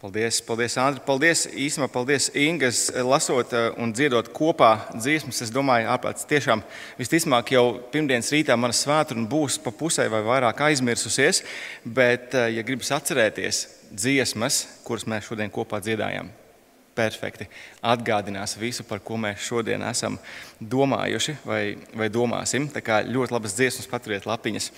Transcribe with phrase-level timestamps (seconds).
[0.00, 1.02] Paldies, paldies, Andri.
[1.04, 2.70] Paldies, īstenībā, paldies, Inga.
[3.04, 6.62] Lasot eh, un dziedot kopā dziesmas, es domāju, ārpēc tiešām
[6.96, 11.42] visticamāk jau pirmdienas rītā mana svētdiena būs pa pusē vai vairāk aizmirsusies.
[11.84, 16.32] Bet, eh, ja gribas atcerēties dziesmas, kuras mēs šodien kopā dziedājām,
[16.96, 17.46] perfekti
[17.82, 20.18] atgādinās visu, par ko mēs šodien esam
[20.60, 21.62] domājuši vai,
[21.96, 22.68] vai domāsim.
[22.72, 24.70] Tā kā ļoti labas dziesmas, paturiet lapiņas,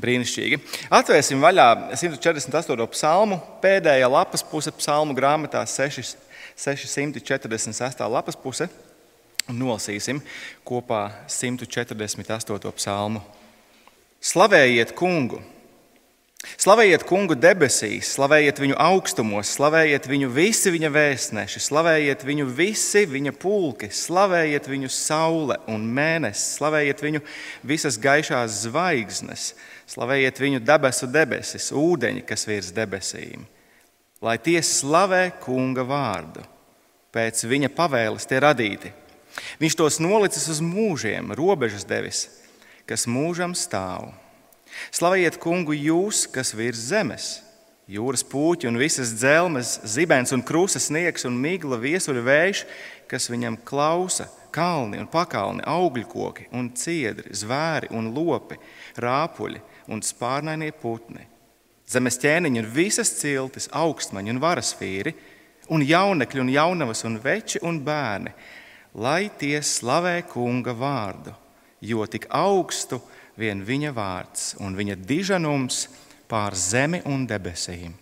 [0.00, 0.60] brīnišķīgi.
[0.98, 1.68] Atvērsim vaļā
[1.98, 2.86] 148.
[2.94, 6.16] psalmu, pēdējā lapas puse psalmu grāmatā 6,
[6.56, 8.06] 646.
[8.12, 8.70] lapas puse.
[9.46, 10.18] Nolasīsim
[10.66, 12.72] kopā 148.
[12.80, 13.22] psalmu.
[14.26, 15.38] Slavējiet kungu!
[16.44, 23.32] Slavējiet kungu debesīs, slavējiet viņu augstumos, slavējiet viņu visi viņa vēstneši, slavējiet viņu visi viņa
[23.40, 27.22] pulki, slavējiet viņu saule un mēnesis, slavējiet viņu
[27.66, 29.46] visas gaišās zvaigznes,
[29.88, 33.48] slavējiet viņu debesu debesis, ūdeņi, kas virs debesīm.
[34.20, 36.44] Lai tie slavē kunga vārdu,
[37.16, 38.92] pēc viņa pavēles tie radīti.
[39.60, 42.26] Viņš tos nolicis uz mūžiem, robežas devis,
[42.88, 44.12] kas mūžam stāv.
[44.94, 47.26] Slavējiet kungu jūs, kas virs zemes,
[47.90, 52.64] jūras puķi un visas dzelmes, zibens un krusas sniegs un migla viesuļu vējš,
[53.10, 58.58] kas viņam klausa, kalni un pakalni, augļu koki un ciedri, zvēri un lopi,
[58.98, 61.26] rāpuļi un spārnainie putni.
[61.86, 65.12] Zemes ķēniņi un visas ciltis, augstmaņi un varasvīri,
[65.70, 68.32] un jaunekļi un jaunavas un veči un bērni,
[68.98, 71.34] lai tie slavē kunga vārdu,
[71.84, 75.86] jo tik augstu ir vien viņa vārds un viņa diženums
[76.28, 77.94] pār zemi un debesīm.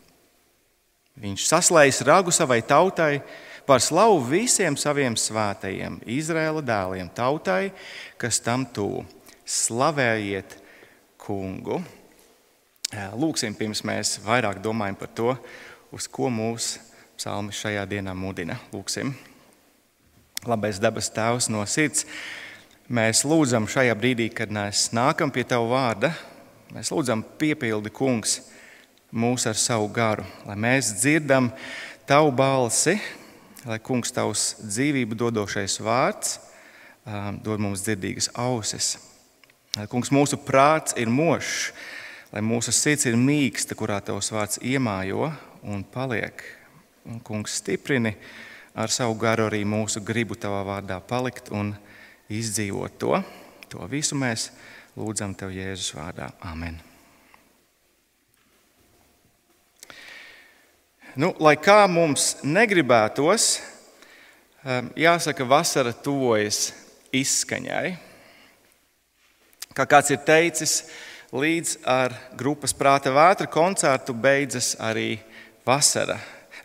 [1.21, 3.21] Viņš saslēdz ragu savai tautai,
[3.67, 7.73] par slavu visiem saviem svētajiem, Izraēla dēliem, tautai,
[8.21, 9.05] kas tam tuvu.
[9.45, 10.59] Slavējiet
[11.21, 11.83] kungu!
[12.95, 15.33] Lūksim, pirms mēs vairāk domājam par to,
[15.95, 16.83] uz ko mūsu
[17.19, 18.59] psalmi šajā dienā mudina.
[18.73, 19.15] Lūksim!
[20.45, 22.05] Labais dabas tēvs no sirds!
[22.85, 26.11] Mēs lūdzam šajā brīdī, kad mēs nākam pie Tava vārda,
[26.69, 28.43] mēs lūdzam, piepildi kungs
[29.09, 31.49] mūs ar savu garu, lai mēs dzirdam
[32.05, 32.99] Tavu balsi,
[33.65, 36.35] lai kungs Tavs dzīvību dodošais vārds
[37.09, 38.99] um, dod mums dzirdīgas ausis.
[39.79, 41.73] Lai kungs mūsu prāts ir mošs,
[42.37, 45.31] lai mūsu sirds ir mīksta, kurā Tavs vārds iemājo
[45.65, 46.45] un paliek.
[47.09, 48.13] Un, kungs stiprini
[48.77, 51.91] ar savu garu arī mūsu gribu Tavā vārdā palikt un palikt
[52.33, 53.19] izdzīvot to.
[53.73, 54.51] To visu mēs
[54.97, 56.31] lūdzam Tev Jēzus vārdā.
[56.47, 56.79] Amen.
[61.15, 63.61] Nu, lai kā mums negribētos,
[64.67, 66.73] um, jāsaka, vasara tuvojas
[67.15, 67.95] izskaņai.
[69.75, 70.75] Kā kāds ir teicis,
[71.35, 75.17] līdz ar grupas prāta vētra koncertu beidzas arī
[75.67, 76.19] vasara.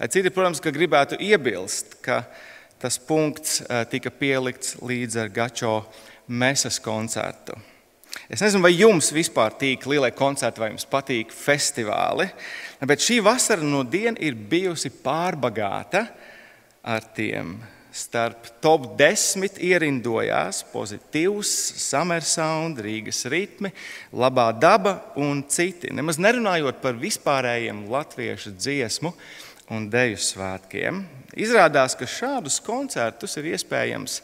[0.09, 2.23] Citi, protams, gribētu iebilst, ka
[2.79, 5.73] tas punkts eh, tika pielikts līdz ar Gačo
[6.27, 7.57] mesas koncertu.
[8.29, 12.29] Es nezinu, vai jums vispār tīk lielie koncerti, vai jums patīk festivāli,
[12.85, 16.07] bet šī vasara no dienas ir bijusi pārbagāta
[16.85, 17.57] ar tiem.
[17.89, 21.49] Starp top 10 ierindojās pozitīvs,
[21.81, 23.71] summer sound, Rīgas ritmi,
[24.13, 25.89] labā daba un citi.
[25.89, 29.13] Nemaz nerunājot par vispārējiem latviešu dziesmu
[29.73, 31.03] un deju svētkiem.
[31.39, 34.19] Izrādās, ka šādus koncertus ir iespējams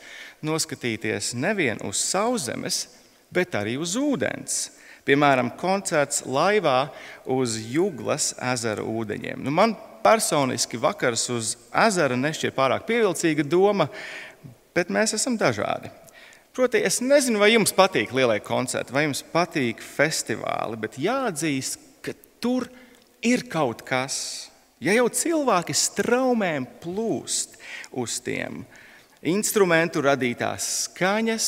[0.46, 2.86] noskatīties nevien uz sauszemes,
[3.34, 4.70] bet arī uz ūdens.
[5.06, 6.88] Piemēram, koncerts laivā
[7.30, 9.44] uz Juglas ezera ūdeņiem.
[9.46, 11.52] Nu, man personiski vakars uz
[11.86, 13.88] ezera nešķiet pārāk pievilcīga doma,
[14.76, 15.92] bet mēs esam dažādi.
[16.56, 22.14] Proti, es nezinu, vai jums patīk lielie koncerti, vai jums patīk festivāli, bet jāatzīst, ka
[22.40, 22.70] tur
[23.26, 24.16] ir kaut kas,
[24.86, 27.56] Ja jau cilvēki straumēm plūst
[27.98, 28.60] uz tiem,
[29.26, 31.48] instrumentu radītās skaņas,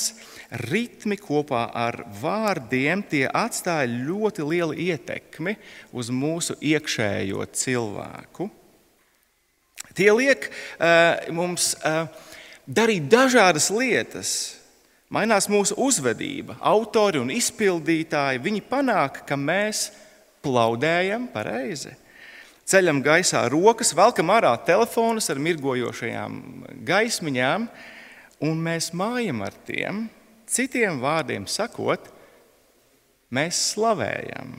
[0.72, 5.54] ritmi kopā ar vārdiem, tie atstāja ļoti lielu ietekmi
[5.94, 8.48] uz mūsu iekšējo cilvēku.
[9.94, 12.10] Tie liek uh, mums uh,
[12.66, 14.34] darīt dažādas lietas.
[15.14, 18.42] Mainās mūsu uzvedība, autori un izpildītāji.
[18.44, 19.92] Viņi panāk, ka mēs
[20.42, 21.94] plaudējam pareizi
[22.68, 26.38] ceļam gaisā rokas, velkam ārā telefonus ar mirgojošajām
[26.88, 27.68] gaismiņām,
[28.48, 30.06] un mēs mājam ar tiem.
[30.48, 32.08] Citiem vārdiem sakot,
[33.36, 34.56] mēs slavējam.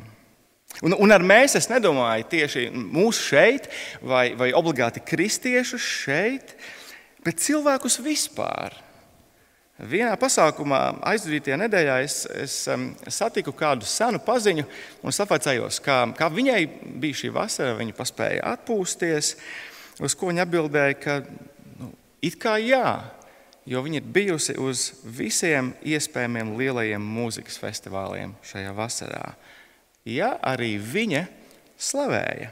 [0.85, 3.71] Un, un ar mēs es nedomāju tieši mūsu šeit,
[4.05, 6.53] vai, vai obligāti kristiešus šeit,
[7.25, 8.77] bet cilvēkus vispār.
[9.79, 14.65] Vienā pasākumā aizvadītajā nedēļā es, es um, satiku kādu senu paziņu
[15.07, 16.65] un sapacējos, kā, kā viņai
[16.99, 17.77] bija šī vasara.
[17.79, 19.37] Viņa paspēja atpūsties,
[20.03, 21.21] uz ko viņa atbildēja, ka
[21.79, 21.93] nu,
[22.27, 22.97] it kā jā,
[23.71, 29.37] jo viņa ir bijusi uz visiem iespējamiem lielajiem mūzikas festivāliem šajā vasarā.
[30.03, 31.23] Ja arī viņa
[31.79, 32.51] slavēja.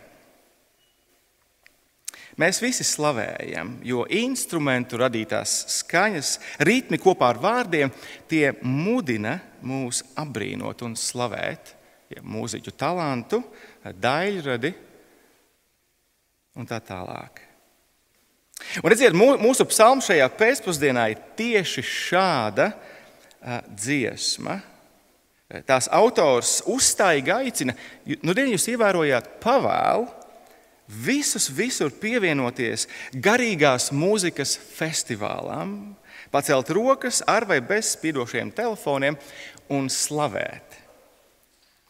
[2.36, 6.34] Mēs visi slavējam, jo instrumentu radītās skaņas,
[6.68, 7.92] ritmi kopā ar vārdiem,
[8.28, 11.72] tie mudina mūs apbrīnot un slavēt
[12.12, 13.40] ja, mūziķu talantu,
[13.88, 14.72] daļradi
[16.60, 17.40] un tā tālāk.
[18.82, 22.70] Un redziet, mūsu psalms šajā pēcpusdienā ir tieši šāda
[23.72, 24.58] dziesma.
[25.64, 27.76] Tās autors uzstājīgi aicina,
[28.20, 30.08] nu, dien jūs ievērojāt pavēlu,
[30.88, 35.96] visus visur pievienoties garīgās mūzikas festivālam,
[36.30, 39.18] pacelt rokas ar vai bez spīdošiem telefoniem
[39.72, 40.76] un slavēt.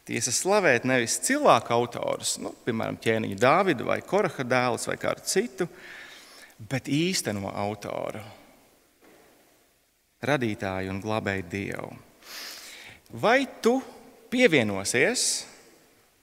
[0.07, 5.67] Tiesa slavēt nevis cilvēku autorus, nu, piemēram, ķēniņu Dāvidu vai Koraha dēlus vai kādu citu,
[6.71, 8.23] bet īsteno autoru,
[10.23, 11.91] radītāju un glabēju Dievu.
[13.19, 13.81] Vai tu
[14.31, 15.27] pievienosies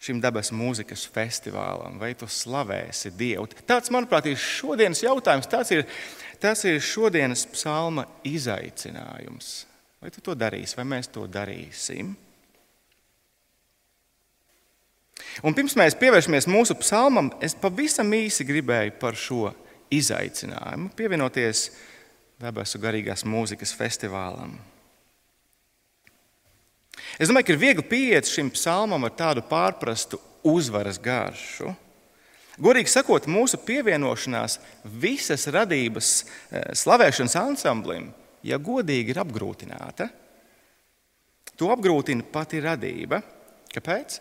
[0.04, 3.48] šim debesu mūzikas festivālam, vai tu slavēsi Dievu?
[3.68, 5.48] Tāds, manuprāt, ir šodienas jautājums.
[5.52, 5.86] Tas ir,
[6.44, 9.54] tas ir šodienas psalma izaicinājums.
[10.04, 12.12] Vai tu to darīsi, vai mēs to darīsim?
[15.42, 19.54] Un pirms mēs pievēršamies mūsu psalmam, es pavisam īsi gribēju par šo
[19.94, 21.70] izaicinājumu pievienoties
[22.44, 24.58] debesu garīgās mūzikas festivālam.
[27.20, 30.20] Es domāju, ka ir viegli pieiet šim psalmam ar tādu pārprastu
[30.50, 31.74] uzvaras garšu.
[32.62, 34.60] Godīgi sakot, mūsu pievienošanās
[35.02, 38.12] visas radības eh, slavēšanas ansamblim,
[38.46, 40.10] ja godīgi ir apgrūtināta,
[41.58, 43.22] to apgrūtina pati radība.
[43.74, 44.20] Kāpēc?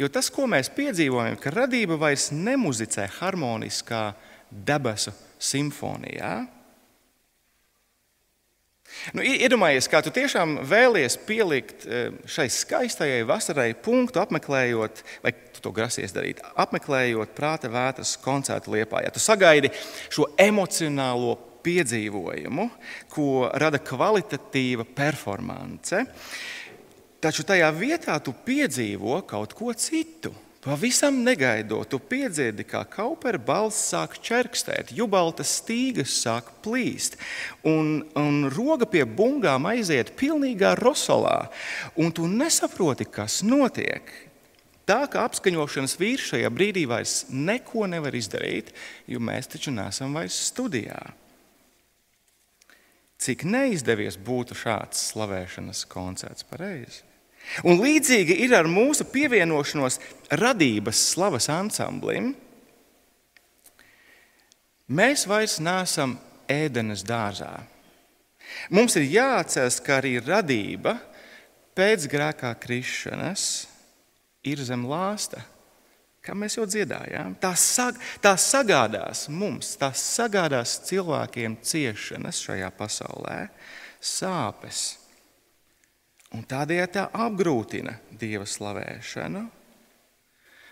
[0.00, 4.08] Jo tas, ko mēs piedzīvojam, ka radība vairs nemuzicē harmoniskā
[4.50, 6.38] debesu simfonijā,
[9.12, 15.64] Nu, iedomājies, kā tu tiešām vēlies pielikt e, šai skaistajai vasarai punktu, apmeklējot, vai tu
[15.64, 19.04] to grasies darīt, apmeklējot prāta vētras koncertu liepā.
[19.04, 19.72] Ja tu sagaidi
[20.08, 22.68] šo emocionālo piedzīvojumu,
[23.12, 23.28] ko
[23.60, 26.04] rada kvalitatīva performance,
[27.24, 30.32] taču tajā vietā tu piedzīvo kaut ko citu.
[30.64, 37.18] Pavisam negaidot, tu piedzirdi, kā kaupera balss sāk čerkstēt, jubaltas stīgas sāk plīst,
[37.68, 41.50] un, un roga pie bungām aiziet pilnīgā rosolā,
[42.00, 44.08] un tu nesaproti, kas notiek.
[44.88, 48.72] Tā kā apskaņošanas vīrs šajā brīdī vairs neko nevar izdarīt,
[49.04, 51.00] jo mēs taču nesam vairs studijā.
[53.20, 57.04] Cik neizdevies būtu šāds slavēšanas koncerts pareizi?
[57.66, 60.00] Un līdzīgi ir ar mūsu pievienošanos
[60.40, 62.32] radības slavas ansamblim.
[64.94, 66.16] Mēs vairs neesam
[66.50, 67.52] ēdenes dārzā.
[68.74, 70.98] Mums ir jāatcerās, ka arī radība
[71.76, 73.66] pēc grēkā krišanas
[74.44, 75.40] ir zem lāsta,
[76.24, 77.36] kā mēs jau dziedājām.
[77.40, 83.38] Tā, sag, tā sagādās mums, tā sagādās cilvēkiem ciešanas šajā pasaulē,
[84.04, 85.03] sāpes
[86.34, 89.44] un tādējādi tā apgrūtina dieva slavēšanu.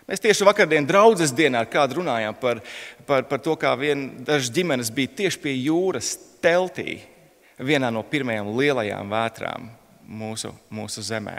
[0.03, 2.59] Mēs tieši vakardienas draudzes dienā ar kādu runājām par,
[3.07, 3.71] par, par to, kā
[4.27, 6.99] dažas ģimenes bija tieši pie jūras teltī,
[7.57, 9.69] vienā no pirmajām lielajām vētrām
[10.03, 11.37] mūsu, mūsu zemē.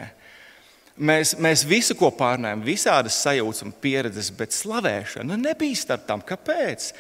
[0.95, 6.23] Mēs, mēs visu, ko pārnājām, visādas sajūtas un pieredzes, bet slavēšana nebija starp tām.
[6.25, 6.93] Kāpēc?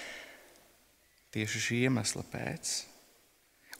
[1.34, 2.74] Tieši šī iemesla pēc.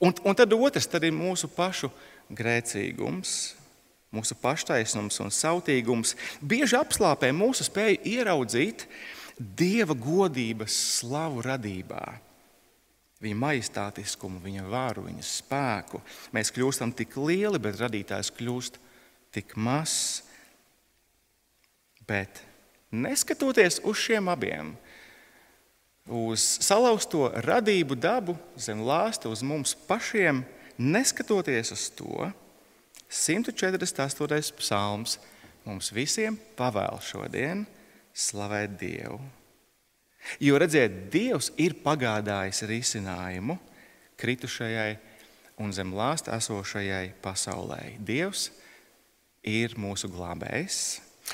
[0.00, 1.90] Un, un tad otrs tad ir mūsu pašu
[2.32, 3.54] grēcīgums,
[4.14, 8.86] mūsu paštaisnums un sautīgums bieži apslāpē mūsu spēju ieraudzīt
[9.38, 12.04] dieva godības slavu radībā.
[13.24, 16.00] Viņa majestātiskumu, viņa varu, viņa spēku.
[16.34, 18.78] Mēs kļūstam tik lieli, bet radītājs kļūst
[19.34, 20.22] tik mazs.
[22.04, 22.42] Bet
[22.92, 24.74] neskatoties uz šiem abiem,
[26.04, 30.42] uz salauzto radību dabu, zem lāsta, uz mums pašiem,
[30.78, 32.30] Neskatoties uz to,
[33.10, 34.58] 148.
[34.58, 35.18] psalms
[35.64, 37.62] mums visiem pavēl šodien
[38.14, 39.20] slavēt Dievu.
[40.40, 43.58] Jo redziet, Dievs ir pagādājis risinājumu
[44.18, 44.96] kritušajai
[45.62, 47.96] un zem lāsta esošajai pasaulē.
[48.00, 48.48] Dievs
[49.46, 50.78] ir mūsu glābējs.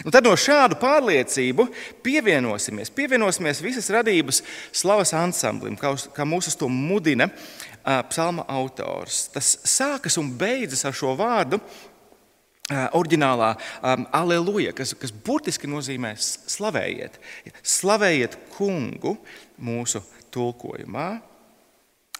[0.04, 1.66] Un tad no šādu pārliecību
[2.04, 4.38] pievienosimies, pievienosimies visas radības
[4.72, 9.26] slavas ansamblim, kā, uz, kā mūsu to mudina uh, psalma autors.
[9.34, 16.14] Tas sākas un beidzas ar šo vārdu, uh, oriģinālā um, aleluja, kas, kas burtiski nozīmē
[16.20, 17.18] slavējiet.
[17.60, 19.18] Slavējiet kungu
[19.60, 21.10] mūsu tulkojumā.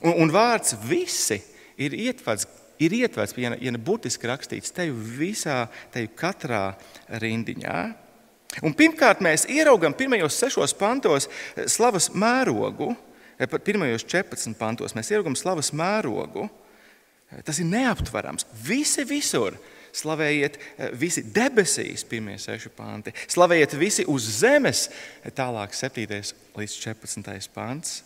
[0.03, 1.39] Un, un vārds visi
[1.81, 2.49] ir ietverts
[2.81, 6.71] ir ietverts, ja, ja ne burtiski rakstīts, te visā, te katrā
[7.23, 7.81] rindiņā.
[8.67, 12.91] Un pirmkārt, mēs ieraugām pirmajos sešos pantos eh, slavas mērogu,
[13.39, 16.49] eh, pirmajos 14 pantos mēs ieraugām slavas mērogu.
[17.31, 18.49] Eh, tas ir neaptverams.
[18.67, 19.59] Visi visur.
[19.91, 20.55] Slavējiet
[20.95, 23.11] visi debesīs, pirmie seši panti.
[23.27, 24.85] Slavējiet visi uz zemes,
[25.35, 26.21] tālāk 7.
[26.55, 27.49] līdz 14.
[27.51, 27.97] pants.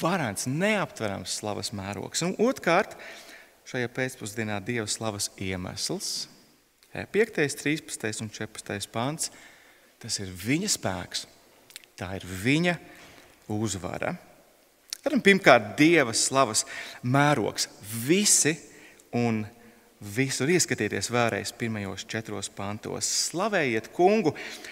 [0.00, 2.24] Varants, neaptverams slavas mērogs.
[2.24, 2.96] Un otrkārt,
[3.70, 6.26] šajā pēcpusdienā Dieva slavas iemesls.
[6.90, 9.28] 5, 13 un 14 pāns.
[10.00, 11.26] Tas ir viņa spēks,
[12.00, 12.74] tā ir viņa
[13.52, 14.16] uzvara.
[15.04, 16.64] Tad pirmkārt, Dieva slavas
[17.06, 17.68] mērogs.
[18.08, 18.56] Visi
[19.14, 19.59] un visi
[20.00, 23.04] Visur ieskatieties vēlreiz pirmajos četros pantos.
[23.28, 24.30] Slavējiet kungu,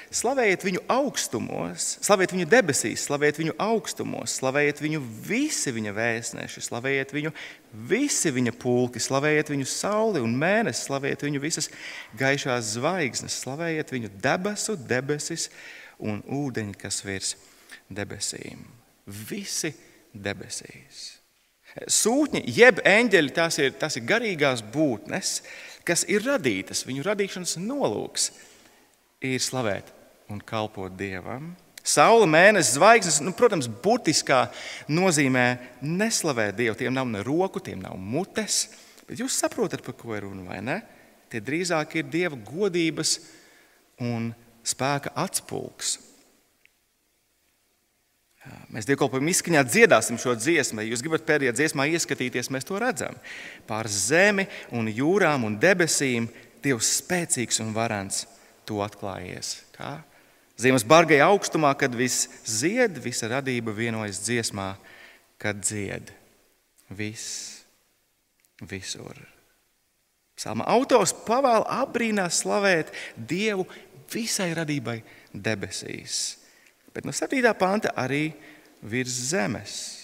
[0.08, 7.12] slavējiet viņu augstumos, slavējiet viņu debesīs, slavējiet viņu augstumos, slavējiet viņu visi viņa vēstneši, slavējiet
[7.12, 7.34] viņu
[7.92, 11.68] visi viņa pulki, slavējiet viņu sauli un mēnesi, slavējiet viņu visas
[12.16, 15.50] gaišās zvaigznes, slavējiet viņu debesu, debesis
[16.00, 17.36] un ūdeņi, kas virs
[17.92, 18.64] debesīm.
[19.28, 19.76] Visi
[20.16, 21.17] debesīs.
[21.86, 25.38] Sūtņi, jeb eņģeļi, tas ir, tas ir garīgās būtnes,
[25.86, 26.82] kas ir radītas.
[26.88, 28.32] Viņu radīšanas nolūks
[29.24, 29.92] ir slavēt
[30.32, 31.52] un kalpot Dievam.
[31.88, 34.42] Saula, mēnesis, zvaigznes, nu, protams, būtiskā
[34.92, 35.46] nozīmē
[35.80, 36.76] neslavēt Dievu.
[36.76, 38.66] Tiem nav ne roku, tiem nav mutes.
[39.08, 40.82] Bet jūs saprotat, par ko ir runa, vai ne?
[41.32, 43.14] Tie drīzāk ir Dieva godības
[44.04, 44.32] un
[44.66, 45.96] spēka atspulgs.
[48.72, 50.82] Mēs dievkalpojumu izskaņā dziedāsim šo dziesmu.
[50.84, 53.16] Ja jūs gribat pēdējā dziesmā ieskatīties, mēs to redzam.
[53.68, 56.28] Pār zemi un jūrām un debesīm
[56.58, 58.24] Dievs spēcīgs un varants
[58.66, 59.60] to atklājies.
[59.76, 60.00] Kā?
[60.58, 64.72] Ziemas bargai augstumā, kad viss zied, visa radība vienojas dziesmā,
[65.38, 66.10] kad dzied.
[66.90, 67.62] Viss,
[68.58, 69.22] visur.
[70.38, 73.68] Psalma autors pavēl apbrīnā slavēt Dievu
[74.10, 74.98] visai radībai
[75.30, 76.38] debesīs
[76.94, 77.42] bet no 7.
[77.58, 78.32] panta arī
[78.82, 79.98] virs zemes.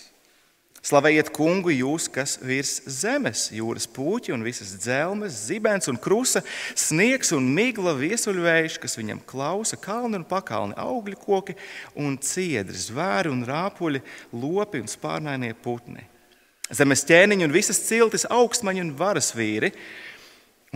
[0.85, 6.43] Slavējiet kungu, jūs, kas virs zemes, jūras puķi un visas dzelmes, zibens un krusa,
[6.77, 11.57] sniegs un migla, viesuļvējš, kas viņam klausa, kalni un pakalni, augļu koki
[11.97, 14.03] un ciedri, zvēri un rāpuļi,
[14.37, 16.05] lopi un spārnainie putni.
[16.69, 19.73] Zemes ķēniņi un visas ciltis, augstmaņi un varas vīri,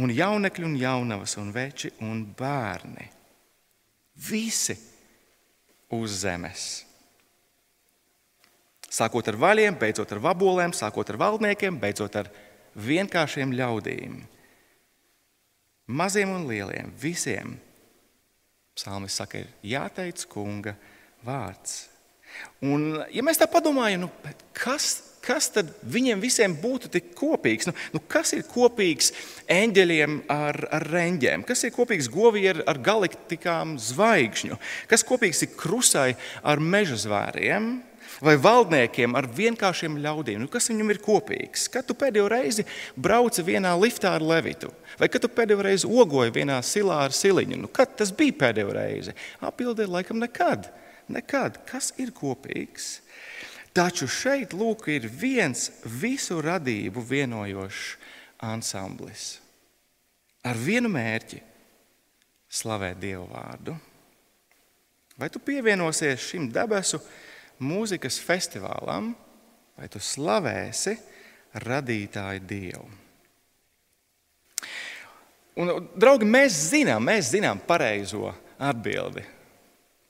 [0.01, 3.11] un jaunekļi un jaunavas un veči un bērni.
[4.25, 4.73] Visi
[5.93, 6.67] uz zemes.
[8.89, 12.31] Sākot ar vaļiem, beidzot ar vabolēm, sākot ar valdniekiem, beidzot ar
[12.79, 14.23] vienkāršiem ļaudīm.
[15.89, 17.57] Maziem un lieliem, visiem.
[18.77, 20.75] Psalmis saka, ir jāteic kunga
[21.25, 21.87] vārds.
[22.65, 27.69] Un, ja mēs tā padomājam, nu, kas kas tad viņiem visiem būtu tik kopīgs?
[27.69, 29.13] Nu, nu, kas ir kopīgs
[29.51, 31.45] eņģeļiem ar, ar reņģiem?
[31.49, 34.59] Kas ir kopīgs goviem ar, ar galaktikām zvaigžņu?
[34.91, 37.77] Kas kopīgs ir krusai ar meža zvēriem?
[38.25, 40.41] Vai valdniekiem ar vienkāršiem ļaudīm?
[40.43, 41.69] Nu, kas viņam ir kopīgs?
[41.71, 42.65] Kad tu pēdējo reizi
[42.99, 47.61] brauci vienā liftā ar levitu, vai kad tu pēdējo reizi ogoji vienā silā ar siliņu?
[47.63, 49.15] Nu, kad tas bija pēdējo reizi?
[49.39, 50.67] Atbildēji, laikam, nekad.
[51.09, 51.61] nekad.
[51.69, 52.99] Kas ir kopīgs?
[53.77, 57.97] Taču šeit lūk, ir viens visu radību vienojošs
[58.49, 59.39] ansamblis
[60.47, 61.41] ar vienu mērķi-
[62.61, 63.77] slavēt Dievu vārdu.
[65.19, 67.01] Vai tu pievienosies šim debesu
[67.61, 69.15] mūzikas festivālam,
[69.77, 70.95] vai tu slavēsi
[71.55, 72.89] radītāju Dievu?
[75.59, 78.31] Un, draugi, mēs zinām, mēs zinām pareizo
[78.63, 79.25] atbildi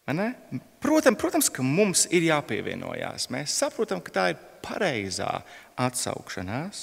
[0.09, 3.29] Protams, protams, ka mums ir jāpievienojas.
[3.33, 5.43] Mēs saprotam, ka tā ir pareizā
[5.79, 6.79] atsaukšanās,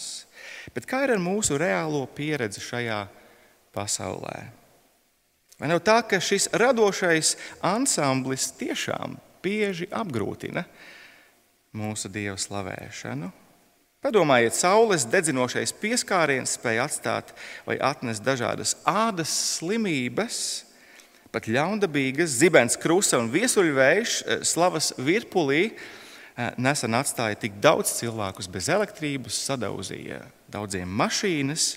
[0.75, 2.99] bet kā ir ar mūsu reālo pieredzi šajā
[3.75, 4.37] pasaulē?
[5.57, 10.65] Vai nav tā, ka šis radošais ansamblis tiešām bieži apgrūtina
[11.75, 13.31] mūsu dievu slavēšanu?
[14.05, 17.31] Padomājiet, saules dedzinošais pieskāriens spēja atstāt
[17.65, 20.37] vai atnest dažādas ādas slimības,
[21.35, 28.47] pat ļaundabīgas, zibens krusta un viesuļvējš eh, slavas virpulī eh, nesen atstāja tik daudz cilvēkus
[28.51, 31.67] bez elektrības, sadauzīja daudziem mašīnas,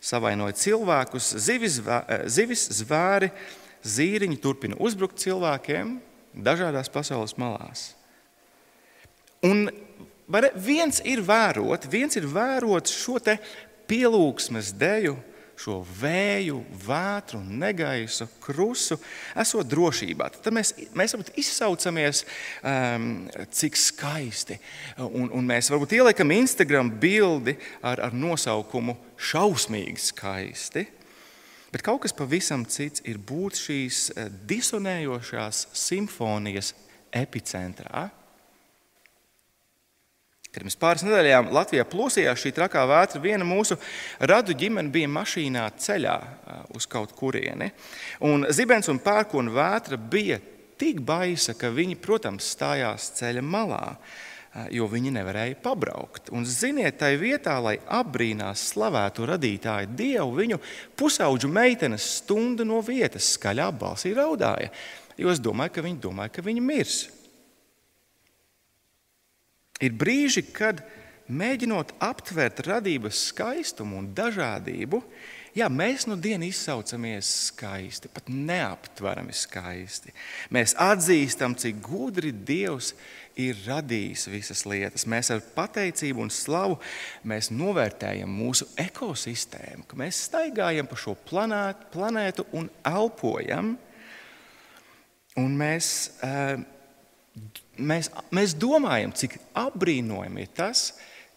[0.00, 3.32] savainoja cilvēkus, zivis, eh, zivis zvēri
[3.82, 5.96] zīriņi turpina uzbrukt cilvēkiem
[6.46, 7.94] dažādās pasaules malās.
[9.42, 9.70] Un
[10.54, 13.18] viens ir vērot, viens ir vērot šo
[13.90, 15.16] pielūgsmes deju,
[15.60, 18.96] šo vēju, vētru, negaisu, krusu,
[19.38, 20.30] esot drošībā.
[20.38, 22.22] Tad mēs, mēs varbūt izsaucamies,
[22.64, 23.10] um,
[23.52, 24.56] cik skaisti.
[25.04, 30.86] Un, un mēs varbūt ieliekam Instagram bildi ar, ar nosaukumu šausmīgi skaisti.
[31.70, 36.72] Bet kaut kas pavisam cits ir būt šīs eh, disonējošās simfonijas
[37.14, 38.08] epicentrā
[40.54, 43.78] pirms pāris nedēļām Latvijā plosījās šī trakā vētra, viena mūsu
[44.26, 46.16] radu ģimene bija mašīnā ceļā
[46.74, 47.70] uz kaut kurieni.
[48.26, 50.40] Un zibens un pērkona vētra bija
[50.80, 53.84] tik baisa, ka viņi, protams, stājās ceļa malā,
[54.74, 56.32] jo viņi nevarēja pabraukt.
[56.34, 60.58] Un, ziniet, tai vietā, lai apbrīnās slavētu radītāju Dievu, viņu
[60.98, 64.72] pusauģu meitenes stundu no vietas skaļā balsī raudāja,
[65.20, 67.00] jo es domāju, ka viņi domāja, ka viņi mirs.
[69.80, 70.82] Ir brīži, kad
[71.30, 75.00] mēģinot aptvert radības skaistumu un dažādību,
[75.56, 80.12] jā, mēs no dienas izsaucamies skaisti, pat neaptverami skaisti.
[80.54, 82.92] Mēs atzīstam, cik gudri Dievs
[83.40, 85.06] ir radījis visas lietas.
[85.08, 86.80] Mēs ar pateicību un slavu
[87.56, 93.76] novērtējam mūsu ekosistēmu, ka mēs staigājam pa šo planētu, planētu un elpojam.
[95.38, 96.58] Un mēs, uh,
[97.80, 100.90] mēs, mēs domājam, cik apbrīnojami ir tas,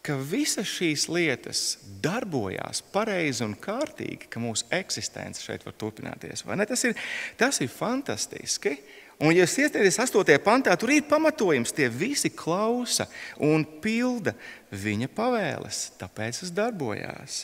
[0.04, 1.62] ka visas šīs lietas
[2.04, 6.44] darbojās pareizi un kārtīgi, ka mūsu eksistence šeit var turpināties.
[6.44, 6.98] Tas ir,
[7.40, 8.76] tas ir fantastiski.
[9.24, 10.36] Un, ja jūs iestāties 8.
[10.44, 13.06] pantā, tur ir pamatojums, tie visi klausa
[13.40, 14.34] un pilda
[14.74, 15.84] viņa pavēles.
[16.02, 17.44] Tāpēc tas darbojās.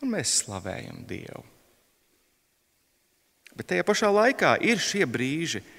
[0.00, 1.42] Un mēs slavējam Dievu.
[3.58, 5.77] Bet tajā pašā laikā ir šie brīži, kad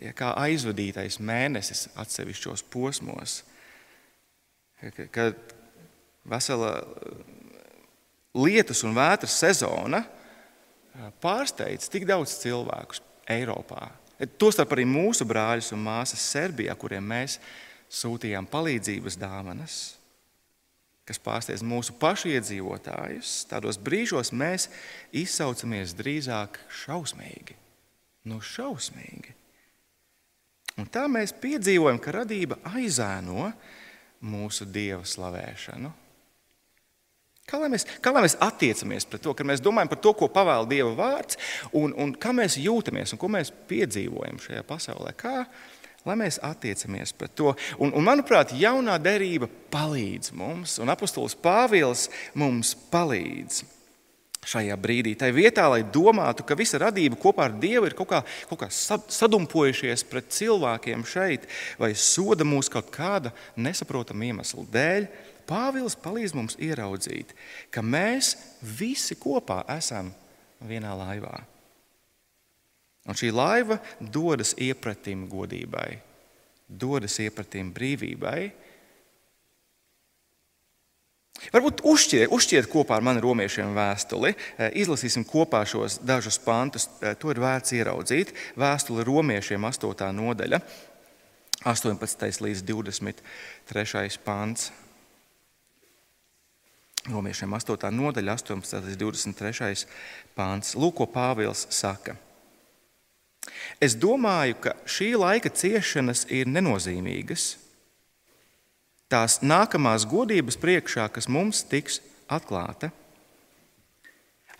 [0.00, 3.42] ja, kā aizvadītais mēnesis atsevišķos posmos,
[5.14, 5.38] kad
[6.28, 6.76] vesela
[8.34, 10.02] lietus un vētras sezona
[11.22, 13.88] pārsteidz tik daudz cilvēku Eiropā.
[14.38, 17.38] Tostarp arī mūsu brāļus un māsas Serbijā, kuriem mēs
[17.94, 19.78] sūtījām palīdzības dāvanas,
[21.08, 23.42] kas pārsteidz mūsu pašu iedzīvotājus.
[23.50, 24.68] Tādos brīžos mēs
[25.12, 27.58] izsaucamies drīzāk šausmīgi.
[28.30, 29.34] Nu, šausmīgi.
[30.80, 33.52] Un tā mēs piedzīvojam, ka radība aizēno
[34.24, 35.92] mūsu dieva slavēšanu.
[37.44, 40.30] Kā lai, mēs, kā lai mēs attiecamies pret to, kad mēs domājam par to, ko
[40.32, 41.36] pavēl Dieva vārds,
[41.76, 45.12] un, un kā mēs jūtamies un ko mēs piedzīvojam šajā pasaulē?
[45.20, 45.42] Kā
[46.08, 47.52] lai mēs attiecamies pret to?
[47.76, 53.60] Un, un manuprāt, jaunā derība palīdz mums, un apustulis Pāvils mums palīdz
[54.48, 55.14] šajā brīdī.
[55.18, 58.70] Tā vietā, lai domātu, ka visa radība kopā ar Dievu ir kaut kā, kaut kā
[58.70, 61.48] sadumpojušies pret cilvēkiem šeit,
[61.80, 65.08] vai soda mūs kaut kāda nesaprotama iemesla dēļ,
[65.44, 67.34] Pāvils palīdz mums ieraudzīt,
[67.68, 68.32] ka mēs
[68.64, 70.08] visi kopā esam
[70.64, 71.34] vienā laivā.
[73.04, 75.98] Un šī laiva dodas iepratim godībai,
[76.64, 78.48] dodas iepratim brīvībai,
[81.34, 84.32] Varbūt uzšķiet, uzšķiet kopā ar mani romiešiem vēstuli.
[84.34, 86.88] Eh, izlasīsim kopā šos dažus pantus.
[87.02, 88.32] Eh, to ir vērts ieraudzīt.
[88.56, 90.12] Vēstule romiešiem 8.
[90.14, 90.60] nodaļa,
[91.64, 92.40] 18.
[92.40, 94.18] līdz 23.
[94.24, 94.70] pants.
[97.10, 97.90] Romiešiem 8.
[97.90, 98.86] nodaļa, 18.
[98.86, 99.86] līdz 23.
[100.36, 100.74] pāns.
[100.74, 102.16] Lūk, ko Pāvils saka.
[103.80, 107.63] Es domāju, ka šī laika ciešanas ir nenozīmīgas
[109.12, 112.90] tās nākamās godības priekšā, kas mums tiks atklāta.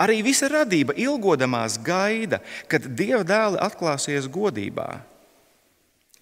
[0.01, 4.89] Arī visa radība ilgodamās gaida, kad Dieva dēli atklāsies godībā.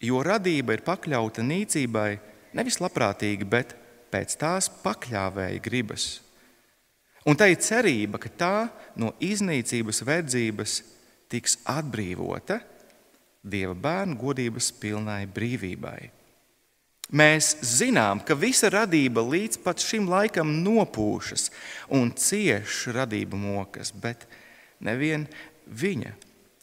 [0.02, 2.10] Jo radība ir pakļauta nīcībai
[2.58, 3.72] nevis labprātīgi, bet
[4.12, 6.20] pēc tās pakļāvēja gribas.
[7.24, 8.56] Un tā ir cerība, ka tā
[8.98, 10.80] no iznīcības verdzības
[11.32, 12.60] tiks atbrīvota
[13.42, 16.21] Dieva bērnu godības pilnai brīvībai.
[17.12, 21.50] Mēs zinām, ka visa radība līdz pat šim laikam nopūšas
[21.92, 24.24] un cieš radību mokas, bet
[24.80, 25.26] nevien
[25.68, 26.14] viņa.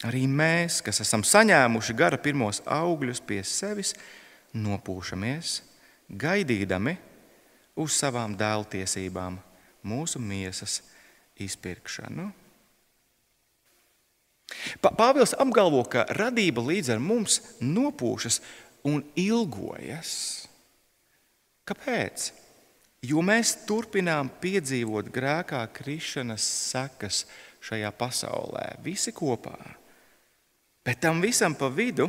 [0.08, 3.92] Arī mēs, kas esam saņēmuši gara pirmos augļus pie sevis,
[4.56, 5.60] nopūšamies,
[6.10, 6.96] gaidīdami
[7.78, 9.38] uz savām dēltiesībām,
[9.86, 10.80] mūsu miesas
[11.40, 12.26] izpirkšanu.
[14.82, 18.40] Pāvils apgalvo, ka radība līdz ar mums nopūšas
[18.88, 20.12] un ilgojas.
[21.68, 22.30] Kāpēc?
[23.06, 27.24] Jo mēs turpinām piedzīvot grēkā krišanas sekas
[27.64, 29.56] šajā pasaulē, visi kopā.
[30.84, 32.08] Bet tam visam pa vidu,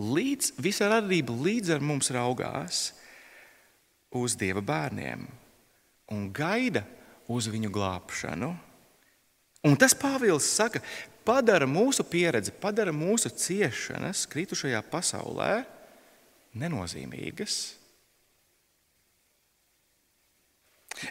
[0.00, 2.90] līdz, visa radība līdz ar mums raugās
[4.16, 5.26] uz Dieva bērniem
[6.10, 6.82] un gaida
[7.30, 8.50] uz viņu glābšanu.
[9.68, 10.80] Un tas Pāvils saka,
[11.30, 15.52] padara mūsu pieredzi, padara mūsu ciešanas kritušajā pasaulē
[16.58, 17.58] nenozīmīgas.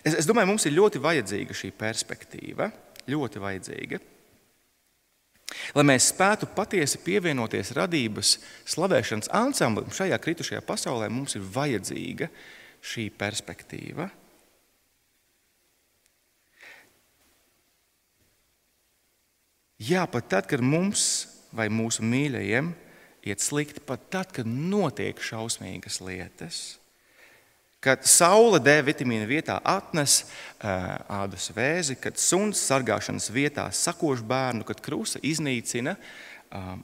[0.04, 2.68] Es, es domāju, mums ir ļoti vajadzīga šī perspektīva.
[3.10, 4.00] Ļoti vajadzīga.
[5.74, 8.36] Lai mēs spētu patiesi pievienoties radības
[8.70, 12.30] slavēšanas ansamblim šajā kritušajā pasaulē, mums ir vajadzīga
[12.86, 14.10] šī perspektīva.
[19.80, 22.74] Jā, pat tad, kad mums vai mūsu mīļajiem
[23.30, 26.58] iet slikti, pat tad, kad notiek šausmīgas lietas,
[27.80, 30.26] kad saule D vitamīna vietā atnes
[30.60, 35.96] ādas vēzi, kad suns sargāšanas vietā sakož bērnu, kad krusta iznīcina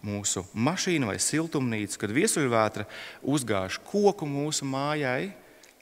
[0.05, 2.88] mūsu mašīnu vai siltumnīcu, kad viesuļvētra
[3.27, 5.34] uzgāž koku mūsu mājai,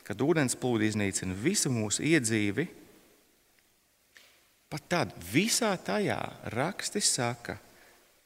[0.08, 2.72] kad ūdensplūdi iznīcina visu mūsu iedzīvi
[4.74, 6.18] Pat tad visā tajā
[6.50, 7.60] raksti saka,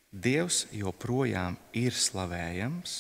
[0.08, 2.94] Dievs joprojām ir slavējams.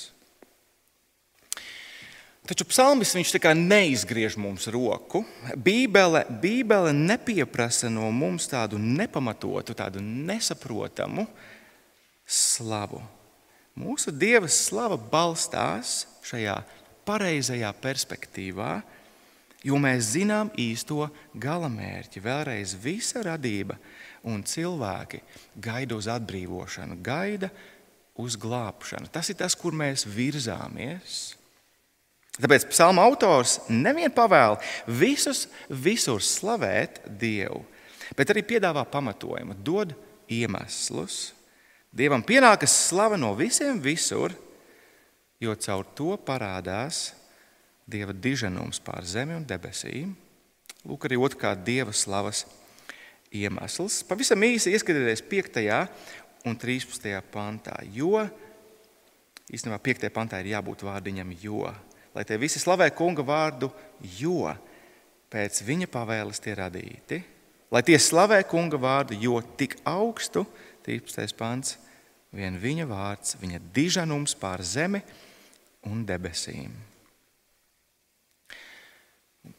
[2.47, 5.23] Taču psalmis viņš tā kā neizgriež mums roku.
[5.55, 11.23] Bībele, Bībele nepieprasa no mums tādu nepamatotu, tādu nesaprotamu
[12.27, 12.99] slavu.
[13.79, 16.59] Mūsu Dieva slava balstās šajā
[17.07, 18.81] pareizajā perspektīvā,
[19.65, 22.21] jo mēs zinām īsto galamērķi.
[22.23, 23.77] Vēlreiz visa radība
[24.27, 25.21] un cilvēki
[25.63, 27.49] gaida uz atbrīvošanu, gaida
[28.17, 29.09] uz glābšanu.
[29.13, 31.37] Tas ir tas, kur mēs virzāmies.
[32.37, 37.63] Tāpēc psalma autors nevien pavēl visus visur slavēt Dievu,
[38.17, 39.95] bet arī piedāvā pamatojumu, dod
[40.29, 41.31] iemeslus.
[41.89, 44.35] Dievam pienākas slava no visiem visur,
[45.41, 47.07] jo caur to parādās
[47.87, 50.11] Dieva diženums pār zemi un debesīm.
[50.87, 52.43] Lūk, arī otrkārt Dieva slavas
[53.31, 54.01] iemesls.
[54.07, 55.61] Pavisam īsi ieskatieties 5.
[56.47, 57.15] un 13.
[57.31, 58.19] pantā, jo
[59.47, 60.09] īstenībā 5.
[60.15, 61.63] pantā ir jābūt vārdiņam, jo.
[62.15, 63.69] Lai tie visi slavē kunga vārdu,
[64.19, 64.51] jo
[65.31, 67.21] pēc viņa pavēles tie radīti.
[67.71, 70.45] Lai tie slavē kunga vārdu, jo tik augstu,
[70.87, 71.35] 13.
[71.39, 71.75] pants,
[72.31, 75.03] vien viņa vārds, viņa diženums pār zemi
[75.87, 76.71] un debesīm.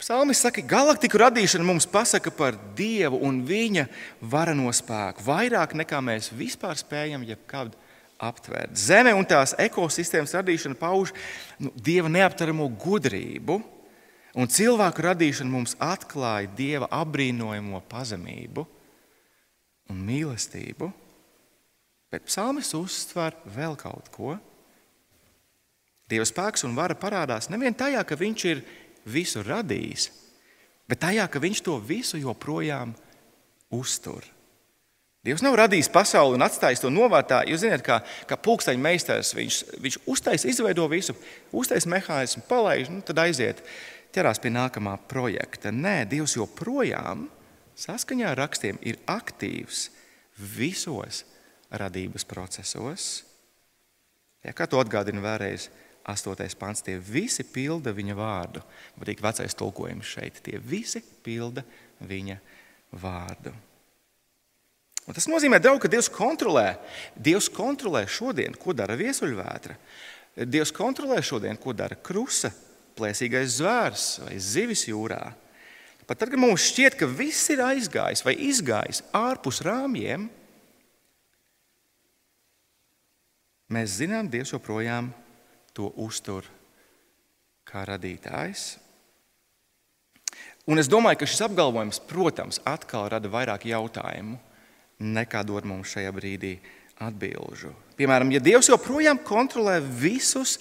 [0.08, 3.82] Psalmis saka, ka galaktiku radīšana mums pasaka par Dievu un Viņa
[4.24, 5.20] varano spēku.
[5.20, 7.74] Vairāk nekā mēs vispār spējam jebkad
[8.16, 8.72] aptvērt.
[8.72, 11.12] Zeme un tās ekosistēmas radīšana pauž
[11.60, 13.58] nu, Dieva neaptveramo gudrību,
[14.32, 18.64] un cilvēku radīšana mums atklāja Dieva apbrīnojamo pazemību
[19.92, 20.88] un mīlestību.
[22.08, 24.40] Bet psalmis uztver vēl kaut ko.
[26.08, 28.68] Dieva spēks un vara parādās nevien tajā, ka viņš ir
[29.08, 30.08] visu radījis,
[30.88, 32.94] bet tajā, ka viņš to visu joprojām
[33.74, 34.24] uztur.
[35.26, 37.42] Dievs nav radījis pasauli un atstājis to novārtā.
[37.50, 41.16] Jūs zināt, kā, kā pulksteņa meistars, viņš, viņš uztaisa, izveido visu,
[41.52, 43.60] uztaisa mehānismu, palaiž, nu, tad aiziet,
[44.14, 45.72] ķerās pie nākamā projekta.
[45.74, 47.26] Nē, Dievs joprojām
[47.78, 49.88] saskaņā ar rakstiem ir aktīvs
[50.38, 51.24] visos
[51.74, 53.10] radības procesos.
[54.46, 55.66] Ja, kā to atgādina vēlreiz?
[56.08, 56.56] 8.
[56.56, 58.62] pants, tie visi pilda viņa vārdu.
[58.96, 60.40] Patīk vecais tulkojums šeit.
[60.44, 61.64] Tie visi pilda
[62.00, 62.38] viņa
[62.96, 63.52] vārdu.
[65.08, 66.78] Un tas nozīmē, draugi, ka Dievs kontrolē.
[67.16, 69.76] Dievs kontrolē šodien, ko dara viesuļvētra.
[70.48, 72.52] Dievs kontrolē šodien, ko dara krusa,
[72.96, 75.22] plēsīgais zvērs vai zivis jūrā.
[76.08, 80.28] Pat tad, kad mums šķiet, ka viss ir aizgājis vai izgājis ārpus rāmjiem,
[83.76, 85.27] mēs zinām, Dievs joprojām ir
[85.78, 86.46] to uztur
[87.68, 88.76] kā radītājs.
[90.68, 94.36] Un es domāju, ka šis apgalvojums, protams, atkal rada vairāk jautājumu,
[94.98, 96.58] nekā dod mums šajā brīdī
[97.00, 97.72] atbilžu.
[97.96, 100.58] Piemēram, ja Dievs joprojām kontrolē visus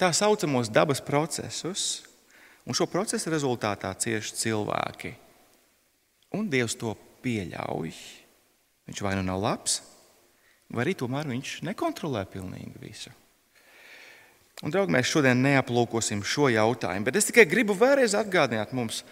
[0.00, 2.02] tā saucamos dabas procesus,
[2.66, 5.14] un šo procesu rezultātā cieši cilvēki,
[6.34, 7.94] un Dievs to pieļauj,
[8.90, 9.80] viņš vai nu nav labs,
[10.72, 13.12] vai arī tomēr viņš nekontrolē pilnīgi visu.
[14.62, 19.02] Un, draugi, mēs šodien neaplūkosim šo jautājumu, bet es tikai gribu vēlreiz atgādināt mums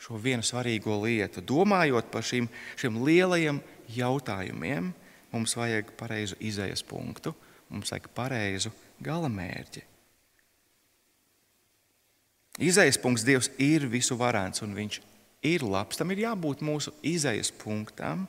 [0.00, 1.42] šo vienu svarīgo lietu.
[1.42, 2.46] Domājot par šīm,
[2.78, 3.58] šiem lielajiem
[3.90, 4.92] jautājumiem,
[5.34, 7.34] mums vajag pareizu izējas punktu,
[7.74, 9.82] mums vajag pareizu galamērķi.
[12.60, 15.00] Izējas punkts Dievs ir visu varants un viņš
[15.48, 15.96] ir labs.
[15.96, 18.26] Tam ir jābūt mūsu izējas punktam.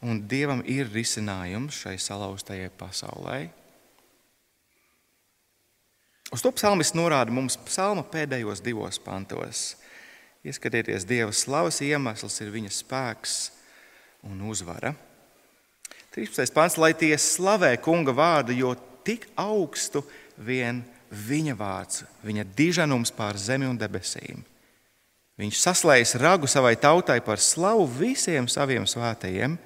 [0.00, 3.48] un Dievam ir risinājums šai salauztajai pasaulē.
[6.28, 9.78] Uz to psalmis norāda mums psalma pēdējos divos pantos.
[10.44, 13.38] Ieskatieties, Dieva slavas iemesls ir viņa spēks
[14.28, 14.92] un uzvara.
[16.12, 16.52] 13.
[16.52, 18.74] pāns, lai tie slavē kunga vārdu, jo
[19.06, 20.04] tik augstu
[20.36, 24.44] vien viņa vārds, viņa diženums pār zemi un debesīm.
[25.38, 29.56] Viņš saslēdz ragu savai tautai par slavu visiem saviem svētajiem,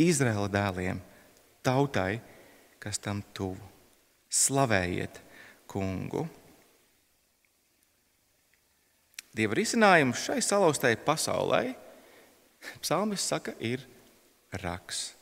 [0.00, 1.02] Izraēla dēliem,
[1.62, 2.22] tautai,
[2.82, 3.60] kas tam tuvu.
[4.32, 5.20] Slavējiet
[5.72, 6.26] kungu!
[9.32, 11.64] Dieva risinājums šai salauztai pasaulē,
[12.84, 13.80] psalmis saka, ir
[14.60, 15.14] raksts.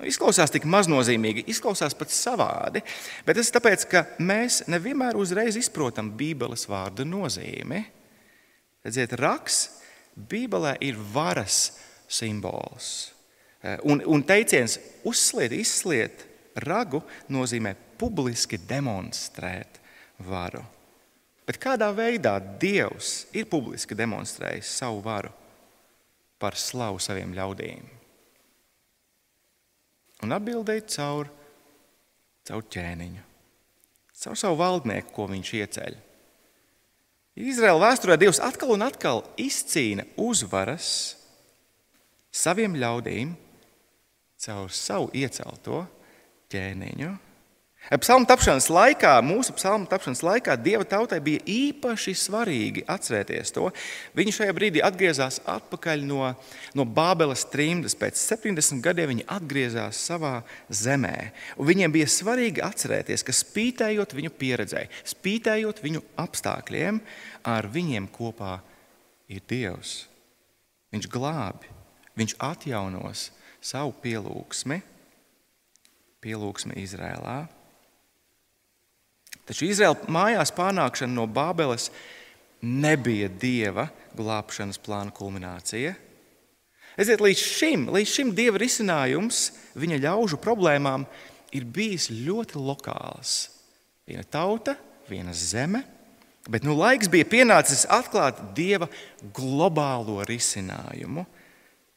[0.00, 2.80] Nu, izklausās tik maznozīmīgi, izklausās pat savādi,
[3.26, 7.82] bet tas ir tāpēc, ka mēs nevienmēr uzreiz izprotam Bībeles vārdu nozīmi.
[8.86, 9.82] Redziet, raksts
[10.16, 11.58] Bībelē ir varas
[12.08, 13.10] simbols.
[13.60, 16.24] Eh, un, un teiciens uzsliet, izsliet
[16.64, 19.80] ragu nozīmē publiski demonstrēt
[20.24, 20.62] varu.
[21.46, 25.32] Bet kādā veidā Dievs ir publiski demonstrējis savu varu
[26.40, 27.88] par slavu saviem ļaudīm?
[30.20, 31.30] Un atbildēja caur,
[32.46, 33.24] caur ķēniņu,
[34.20, 35.96] caur savu valdnieku, ko viņš ieceļ.
[37.40, 40.90] Izraēla vēsturē Dievs atkal un atkal izcīna uzvaras
[42.30, 43.32] saviem ļaudīm
[44.40, 45.84] caur savu iecelto
[46.52, 47.10] ķēniņu.
[47.88, 53.70] Psalmu tapšanas laikā, mūsu psalmu tapšanas laikā, Dieva tautai bija īpaši svarīgi atcerēties to.
[54.14, 56.28] Viņi šajā brīdī atgriezās atpakaļ no,
[56.76, 57.96] no Bābeles trimdas.
[57.98, 60.36] Pēc 70 gadiem viņi atgriezās savā
[60.68, 61.32] zemē.
[61.56, 64.84] Un viņiem bija svarīgi atcerēties, ka spītējot viņu pieredzē,
[65.16, 67.00] spītējot viņu apstākļiem,
[67.48, 68.58] ar viņiem kopā
[69.32, 70.04] ir Dievs.
[70.92, 71.72] Viņš glābi,
[72.20, 73.30] viņš atjaunos
[73.64, 74.78] savu pielūgsmi,
[76.20, 77.38] pielūgsmi Izrēlā.
[79.50, 81.88] Taču Izraēla mājās pārnākšana no Bābeles
[82.62, 85.96] nebija dieva glābšanas plāna kulminācija.
[87.00, 91.06] Eziet, līdz šim, līdz šim dieva risinājums viņa ļaužu problēmām
[91.56, 93.48] ir bijis ļoti lokāls.
[94.06, 94.76] Viena tauta,
[95.10, 95.82] viena zeme,
[96.50, 98.86] bet nu laiks bija pienācis atklāt dieva
[99.34, 101.26] globālo risinājumu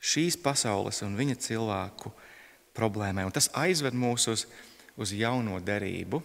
[0.03, 2.11] šīs pasaules un viņa cilvēku
[2.73, 3.25] problēmai.
[3.27, 4.47] Un tas aizved mūs uz,
[4.97, 6.21] uz jauno derību.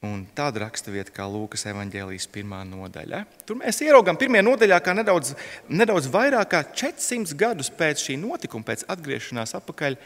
[0.00, 3.18] Un tāda raksturvieta kā Lūkas evanģēlijas pirmā nodaļa.
[3.44, 5.34] Tur mēs ieraugām pirmajā nodaļā, ka nedaudz,
[5.68, 9.98] nedaudz vairāk kā 400 gadus pēc šī notikuma, pēc atgriešanās atpakaļ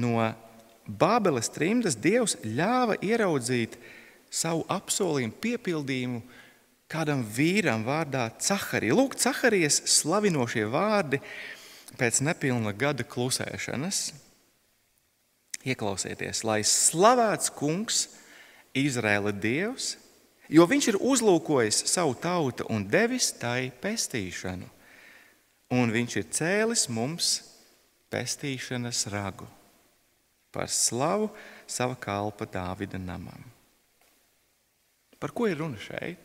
[0.00, 0.30] no
[0.88, 3.76] Bābeles trimdas, Dievs ļāva ieraudzīt
[4.32, 6.22] savu apsolījumu piepildījumu
[6.88, 8.96] kādam vīram vārdā Caharija.
[8.96, 11.20] Lūk, Caharijas slavinošie vārdi
[12.00, 14.00] pēc nepilna gada klusēšanas.
[15.68, 18.06] Ieklausieties, lai slavēts kungs!
[18.76, 19.96] Izraēla dievs,
[20.48, 24.68] jo viņš ir uzlūkojis savu tautu un devis tai pestīšanu.
[25.76, 27.32] Un viņš ir cēlis mums
[28.08, 29.48] pestīšanas ragu
[30.52, 31.28] par slavu
[31.68, 33.44] sava kalpa Dāvida namam.
[35.20, 36.24] Par ko ir runa šeit?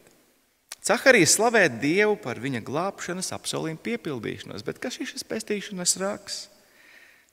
[0.83, 6.49] Caharijas slavē Dievu par viņa glābšanas apsolījumu piepildīšanos, bet kas ir šis pestīšanas raksts?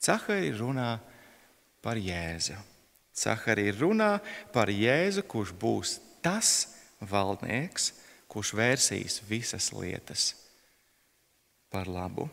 [0.01, 0.91] Caharija runā
[1.85, 2.57] par Jēzu.
[3.17, 4.11] Caharija runā
[4.55, 6.71] par Jēzu, kurš būs tas
[7.01, 7.93] valdnieks,
[8.31, 10.35] kurš vērsīs visas lietas
[11.71, 12.29] par labu.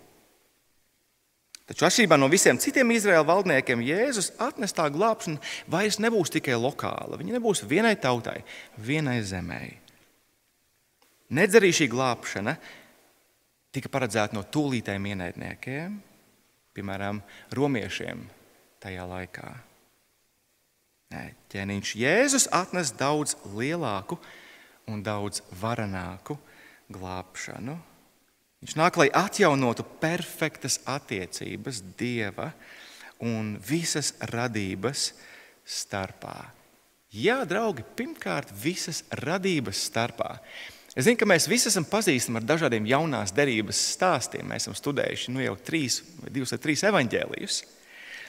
[1.68, 7.20] Taču atšķirībā no visiem citiem Izraēla valdniekiem, Jēzus atnestā glābšana vairs nebūs tikai lokāla.
[7.20, 8.40] Viņa nebūs vienai tautai,
[8.80, 9.62] vienai zemē.
[11.36, 12.56] Nedz arī šī glābšana
[13.76, 16.00] tika paredzēta no tūlītējiem ienaidniekiem,
[16.78, 17.20] piemēram,
[17.52, 18.24] romiešiem
[18.80, 19.52] tajā laikā.
[21.08, 24.18] Nē, ķēniņš Jēzus atnes daudz lielāku
[24.92, 26.36] un daudz varenāku
[26.92, 27.78] glābšanu.
[28.60, 32.50] Viņš nāk, lai atjaunotu perfektas attiecības Dieva
[33.24, 35.14] un visas radības
[35.64, 36.50] starpā.
[37.16, 40.34] Jā, draugi, pirmkārt, visas radības starpā.
[40.92, 44.44] Es zinu, ka mēs visi esam pazīstami ar dažādiem jaunās derības stāstiem.
[44.50, 47.64] Mēs esam studējuši nu, jau trīs, divus vai trīs evaņģēlijus.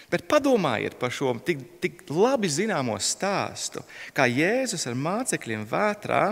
[0.09, 3.83] Bet padomājiet par šo tik, tik labi zināmo stāstu,
[4.17, 6.23] kā Jēzus ar mācekļiem vētrā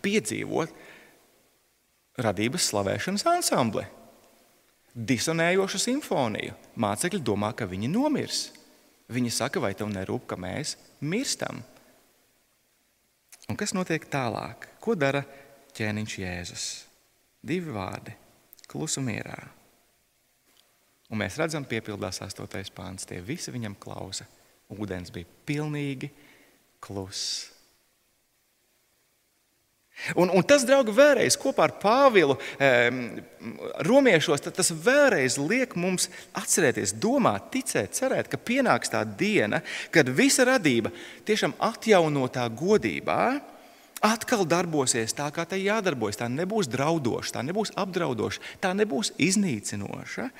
[0.00, 0.72] piedzīvot
[2.20, 3.84] radības slavēšanas ansambli.
[4.90, 6.56] Disonējošu simfoniju.
[6.80, 8.48] Mācekļi domā, ka viņi nomirs.
[9.10, 11.62] Viņi saka, vai tev nerūp, ka mēs mirstam?
[13.50, 14.68] Un kas notiek tālāk?
[14.82, 15.22] Ko dara
[15.76, 16.66] ķēniņš Jēzus?
[17.42, 18.14] Divi vārdi-
[18.70, 19.59] klusu mierā.
[21.10, 22.70] Un mēs redzam, piepildās 8.
[22.74, 23.06] pāns.
[23.08, 24.28] Tie visi viņam klausa.
[24.70, 26.12] Ūdens bija pilnīgi
[26.82, 27.48] kluss.
[30.16, 32.38] Un, un tas, draugi, vēlreiz kopā ar Pāvilu
[33.84, 36.08] romiešos, tas vēlreiz liek mums
[36.40, 39.60] atcerēties, domāt, ticēt, cerēt, ka pienāks tā diena,
[39.92, 40.92] kad visa radība
[41.28, 43.20] tiešām atjaunotā godībā
[44.00, 46.22] atkal darbosies tā, kā tai jādarbojas.
[46.22, 50.30] Tā nebūs draudoša, tā nebūs apdraudoša, tā nebūs iznīcinoša.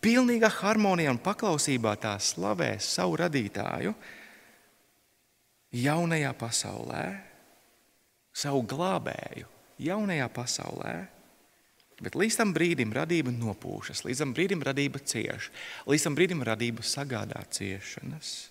[0.00, 3.92] Pilnīgā harmonijā un paklausībā tā slavēs savu radītāju
[5.76, 7.04] jaunajā pasaulē,
[8.32, 9.48] savu glābēju
[9.84, 10.94] jaunajā pasaulē.
[12.00, 15.50] Bet līdz tam brīdim radība nopūšas, līdz tam brīdim radība cieš,
[15.84, 18.48] līdz tam brīdim radība sagādā ciešanas.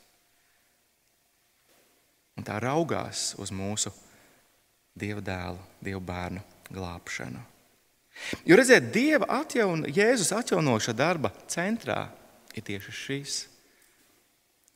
[2.38, 3.92] Un tā raugās uz mūsu
[5.00, 7.42] Dieva dēlu, Dieva bērnu glābšanu.
[8.46, 12.08] Jo redziet, Dieva atjaun, Jēzus atjaunoša darba centrā
[12.56, 13.40] ir tieši šis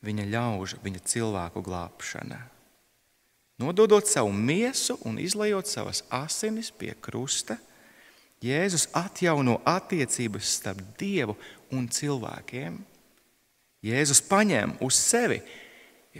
[0.04, 2.40] viņa ļaužu, viņa cilvēku glābšana.
[3.62, 7.58] Nododot savu miesu un izlējot savas asinis pie krusta,
[8.44, 11.36] Jēzus atjauno attiecības starp Dievu
[11.72, 12.76] un cilvēkiem.
[13.84, 15.38] Jēzus paņem uz sevi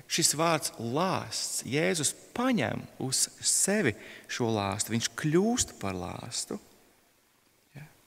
[0.09, 1.61] šis vārds lāsts.
[1.69, 3.93] Jēzus paņem uz sevi
[4.31, 6.57] šo lāstu, viņš kļūst par lāstu.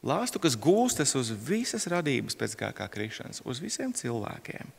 [0.06, 4.70] Lāstu, kas gulstas uz visas radības pēc kā, kā krišanas, uz visiem cilvēkiem.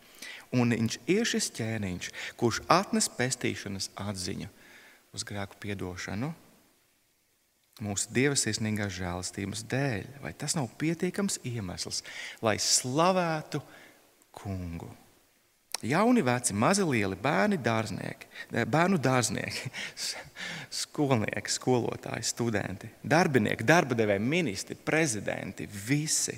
[0.57, 4.48] Un viņš ir šis ķēniņš, kurš atnes pestīšanas atziņu
[5.16, 6.31] uz grēku piedošanu
[7.85, 10.07] mūsu dieva sirsnīgās žēlastības dēļ.
[10.22, 12.02] Vai tas nav pietiekams iemesls,
[12.42, 13.62] lai slavētu
[14.35, 14.90] kungu?
[15.82, 18.26] Jauni, veci, mazi, lieli bērni, dārznieki,
[18.66, 19.70] bērnu dārznieki,
[20.80, 26.34] skolnieki, skolotāji, studenti, darbinieki, darba devēji, ministri, prezidenti, visi.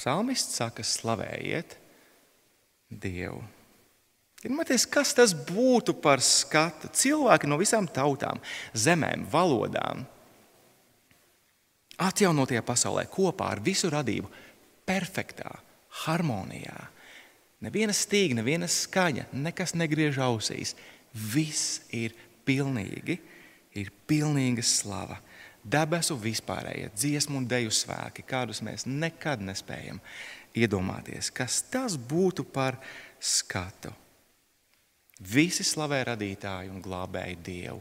[0.00, 1.76] Psalmists saka, slavējiet
[2.88, 3.42] Dievu.
[4.44, 6.88] Iedomājieties, kas tas būtu par skatu?
[6.96, 8.40] Cilvēki no visām tautām,
[8.76, 10.04] zemēm, valodām,
[12.04, 14.32] atjaunotajā pasaulē kopā ar visu radību,
[14.88, 15.52] perfektā
[16.04, 16.93] harmonijā
[17.64, 20.74] Neviena stīga, neviena skaņa, nekas negriež ausīs.
[21.14, 22.12] Viss ir
[22.44, 23.18] pilnīgi,
[23.78, 25.20] ir pilnīga slava.
[25.64, 30.00] Debesu vispārējie dziesmu un deju svēki, kādus mēs nekad nespējam
[30.52, 31.30] iedomāties.
[31.32, 32.76] Kas tas būtu par
[33.16, 33.94] skatu?
[35.24, 37.80] Visi slavē radītāju un glābēju Dievu.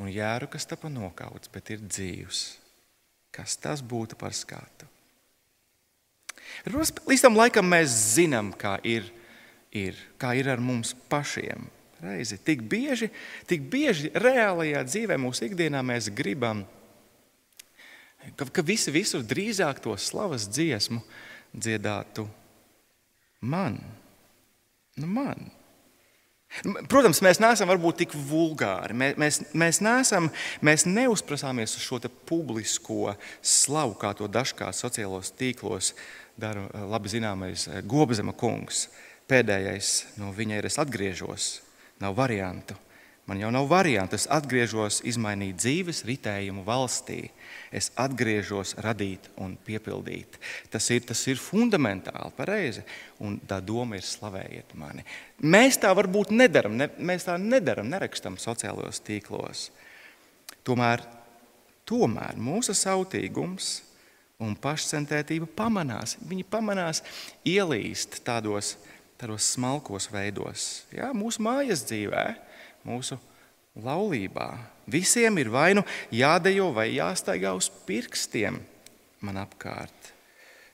[0.00, 2.44] Un jēru, kas tapa nokauts, bet ir dzīvs.
[3.32, 4.89] Kas tas būtu par skatu?
[6.70, 9.06] Līdz tam laikam mēs zinām, kā ir,
[9.72, 11.68] ir, kā ir ar mums pašiem.
[12.00, 12.38] Reizi.
[12.40, 13.10] Tik bieži,
[13.48, 16.62] tik bieži reālajā dzīvē, mūsu ikdienā mēs gribam,
[18.40, 21.02] ka, ka visi visur drīzāk to slavas dziesmu
[21.52, 22.24] dziedātu
[23.40, 23.76] man.
[24.96, 25.50] Nu man.
[26.90, 28.94] Protams, mēs neesam varbūt tik vulgāri.
[28.98, 30.26] Mēs, mēs, mēs, neesam,
[30.66, 35.94] mēs neuzprasāmies uz šo publisko slavu, kā to dažkārt sociālos tīklos
[36.40, 38.88] dara eh, labi zināmais eh, Gobzema kungs.
[39.30, 41.50] Pēdējais no viņa ir: es atgriežos,
[42.02, 42.74] nav variantu.
[43.28, 44.16] Man jau nav variantu.
[44.18, 47.28] Es atgriežos, izmainīt dzīves ritējumu valstī.
[47.70, 50.40] Es atgriežos, radīt un piepildīt.
[50.72, 52.82] Tas ir, tas ir fundamentāli pareizi.
[53.22, 55.06] Un tā doma ir slavējiet mani.
[55.46, 59.68] Mēs tā varbūt nedaram, ne, mēs tā nedaram, nerakstam sociālajos tīklos.
[60.66, 61.04] Tomēr,
[61.86, 63.76] tomēr mūsu sautīgums
[64.42, 66.16] un pašcentētība pamanās.
[66.26, 67.04] Viņi pamanās
[67.46, 68.74] ielīst tādos,
[69.20, 72.49] tādos smalkos veidos, Jā, mūsu mājas dzīvēm
[72.86, 73.18] mūsu
[73.80, 74.50] laulībā.
[74.90, 78.58] Visiem ir vai nu jādejo, vai jāstaigā uz pirkstiem
[79.24, 80.14] man apkārt.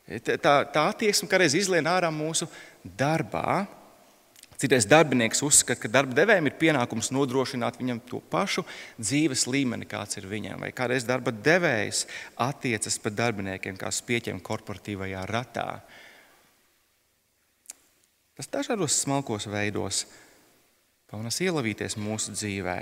[0.06, 2.46] Tā, tā attieksme kādreiz izlien ārā mūsu
[2.86, 3.66] darbā.
[4.56, 8.62] Citais darbinieks uzskata, ka darba devējiem ir pienākums nodrošināt viņam to pašu
[8.96, 10.62] dzīves līmeni, kāds ir viņam.
[10.64, 12.06] Vai kādreiz darba devējs
[12.40, 15.66] attiecas pret darbiniekiem kā spieķiem korporatīvajā ratā.
[18.36, 20.06] Tas dažādos smalkos veidos
[21.06, 22.78] Paunas ielavīties mūsu dzīvē.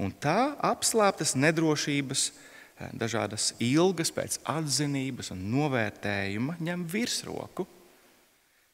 [0.00, 7.66] Un tā apslēptas nedrošības, eh, dažādas ilgas pēc atzinības un novērtējuma ņem virsroku.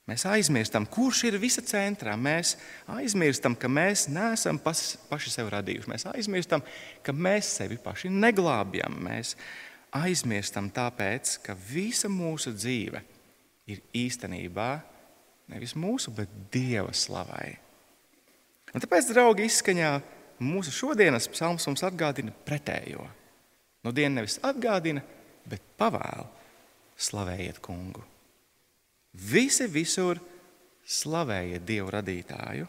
[0.06, 2.14] Mēs aizmirstam, kurš ir visa centrā.
[2.14, 2.54] Mēs
[2.86, 5.90] aizmirstam, ka mēs neesam pas, paši sev radījuši.
[5.90, 6.62] Mēs aizmirstam,
[7.02, 8.94] ka mēs sevi paši neglābjam.
[9.02, 9.34] Mēs
[9.90, 13.02] aizmirstam tāpēc, ka visa mūsu dzīve
[13.66, 14.82] ir īstenībā
[15.50, 17.65] nevis mūsu, bet Dieva slavai.
[18.76, 19.90] Un tāpēc, draugi, izskaņā
[20.44, 23.06] mūsu šodienas psalms mums atgādina pretējo.
[23.80, 25.00] Nu, diena nevis atgādina,
[25.48, 26.26] bet pavēla.
[26.96, 28.00] slavējiet kungu.
[29.12, 30.16] Visi visur
[30.88, 32.68] slavējiet Dievu radītāju.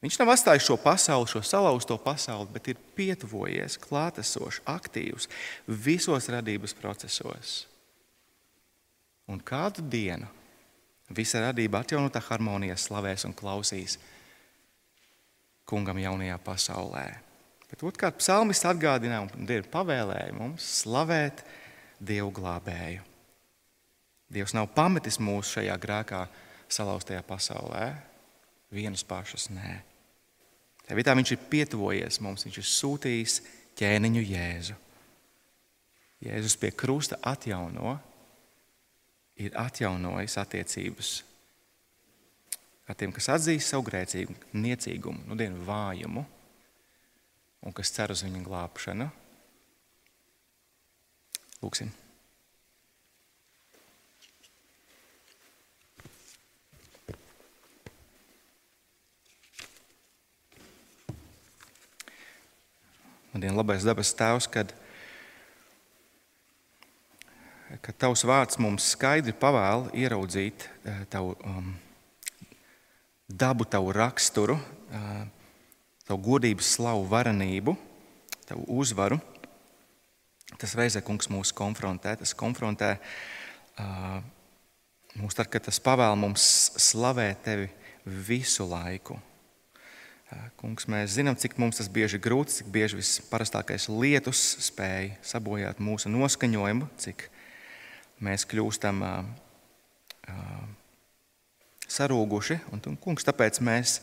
[0.00, 5.28] Viņš nav atstājis šo pasauli, šo salauzto pasauli, bet ir pietuvojies, klātesošs, aktīvs
[5.68, 7.66] visos radības procesos.
[9.28, 10.28] Un kādu dienu
[11.12, 13.98] visa radība atjaunotā harmonijā slavēs un klausīs
[15.70, 17.06] kungam jaunajā pasaulē.
[17.70, 21.44] Bet otrkārt, psalmists atgādināja un Dievs pavēlēja mums slavēt
[22.02, 23.04] Dievu glābēju.
[24.30, 26.24] Dievs nav pametis mūs šajā grēkā
[26.70, 27.86] salauztajā pasaulē,
[28.74, 29.72] vienas pašas nē.
[30.86, 33.40] Tā vietā viņš ir pietuvojies mums, viņš ir sūtījis
[33.78, 34.78] ķēniņu Jēzu.
[36.26, 37.96] Jēzus pie krusta atjauno,
[39.40, 41.12] ir atjaunojis attiecības
[42.90, 46.26] ar tiem, kas atzīst savu grēcīgu, niecīgumu, nu, dienu vājumu
[47.62, 49.06] un kas cer uz viņa glābšanu.
[51.60, 51.92] Lūksim!
[63.30, 64.72] Man ir labais dabas tēvs, kad,
[67.84, 71.70] kad tavs vārds mums skaidri pavēl ieraudzīt eh, tavu um,
[73.30, 74.58] dabu, tavu raksturu,
[76.06, 77.76] tavu godības slavu, varenību,
[78.48, 79.20] tavu uzvaru.
[80.58, 82.16] Tas reizē, kungs, mūs konfrontē.
[82.18, 82.96] Tas konfrontē
[85.20, 86.44] mūs tad, kad tas pavēl mums
[86.80, 87.68] slavēt tevi
[88.04, 89.18] visu laiku.
[90.60, 95.80] Kungs, mēs zinām, cik mums tas bieži ir grūti, cik bieži visparastākais lietus spēj sabojāt
[95.82, 97.24] mūsu noskaņojumu, cik
[98.22, 99.24] mēs kļūstam uh,
[101.90, 102.60] sarūguši.
[102.74, 103.98] Un, un, kungs, tāpēc mēs,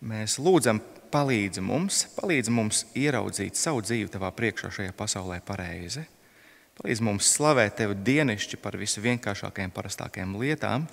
[0.00, 0.80] mēs lūdzam,
[1.12, 6.04] palīdzi mums, palīdzi mums ieraudzīt savu dzīvi tavā priekšā šajā pasaulē pareizi.
[6.78, 10.86] Palīdzi mums slavēt tevi dienišķi par visvienkāršākajām, parastākajām lietām,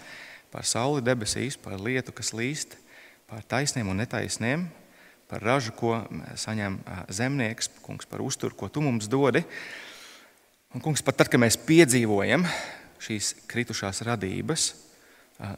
[0.54, 2.80] par sauli debesīs, par lietu, kas līst
[3.26, 4.68] par taisniem un netaisniem,
[5.30, 5.98] par ražu, ko
[6.38, 6.78] saņem
[7.10, 9.42] zemnieks, kungs, par uzturu, ko tu mums dodi.
[10.76, 12.46] Un, kungs, pat tad, kad mēs piedzīvojam
[13.02, 14.68] šīs kritušās radības,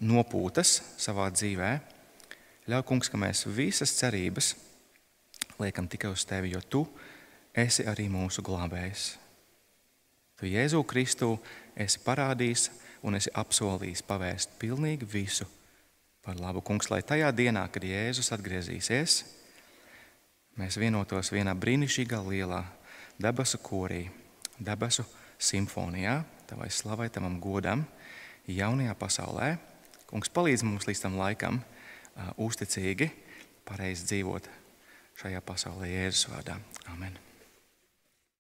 [0.02, 1.72] nopūtas savā dzīvē,
[2.68, 4.56] ļauj, kungs, ka mēs visas cerības
[5.62, 6.84] liekam tikai uz tevi, jo tu
[7.58, 9.16] esi arī mūsu glābējs.
[10.38, 11.32] Tu Jēzu Kristu
[11.78, 12.70] esi parādījis
[13.08, 15.48] un esi apsolījis pavēst pilnīgi visu
[16.26, 16.62] par labu.
[16.62, 19.22] Kungs, lai tajā dienā, kad Jēzus atgriezīsies,
[20.62, 22.62] mēs vienotos vienā brīnišķīgā lielā
[23.22, 24.04] debesu korī,
[24.60, 25.06] debesu
[25.42, 26.20] simfonijā,
[26.50, 27.86] tavai slavai, tavam godam,
[28.48, 29.56] jaunajā pasaulē.
[30.08, 33.12] Kungs, palīdz mums līdz tam laikam uh, uzticīgi,
[33.68, 34.52] pareizi dzīvot
[35.20, 36.60] šajā pasaulē Jēzus vārdā.
[36.94, 37.27] Amen.